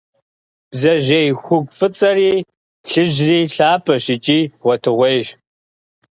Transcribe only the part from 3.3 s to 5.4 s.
лъапӏэщ икӏи гъуэтыгъуейщ.